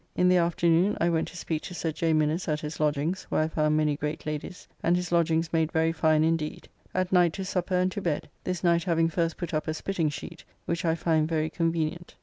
In 0.15 0.29
the 0.29 0.37
afternoon 0.37 0.97
I 0.99 1.09
went 1.11 1.27
to 1.27 1.37
speak 1.37 1.61
to 1.61 1.75
Sir 1.75 1.91
J. 1.91 2.11
Minnes 2.11 2.47
at 2.47 2.61
his 2.61 2.79
lodgings, 2.79 3.27
where 3.29 3.43
I 3.43 3.47
found 3.47 3.77
many 3.77 3.95
great 3.95 4.25
ladies, 4.25 4.67
and 4.81 4.95
his 4.95 5.11
lodgings 5.11 5.53
made 5.53 5.71
very 5.71 5.91
fine 5.91 6.23
indeed. 6.23 6.67
At 6.95 7.11
night 7.11 7.33
to 7.33 7.45
supper 7.45 7.75
and 7.75 7.91
to 7.91 8.01
bed: 8.01 8.27
this 8.43 8.63
night 8.63 8.85
having 8.85 9.09
first 9.09 9.37
put 9.37 9.53
up 9.53 9.67
a 9.67 9.75
spitting 9.75 10.09
sheet, 10.09 10.43
which 10.65 10.85
I 10.85 10.95
find 10.95 11.27
very 11.29 11.51
convenient. 11.51 12.15